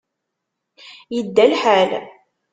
[1.15, 1.91] Yedda lḥal.